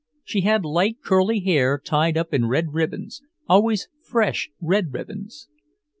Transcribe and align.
She 0.23 0.41
had 0.41 0.65
light 0.65 0.97
curly 1.05 1.41
hair 1.41 1.77
tied 1.77 2.17
up 2.17 2.33
in 2.33 2.47
red 2.47 2.73
ribbons, 2.73 3.21
always 3.47 3.87
fresh 4.01 4.49
red 4.59 4.91
ribbons. 4.91 5.47